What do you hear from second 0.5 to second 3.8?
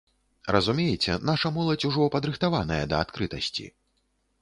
Разумееце, наша моладзь ужо падрыхтаваная да адкрытасці.